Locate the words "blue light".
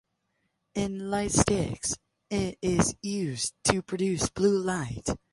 4.29-5.07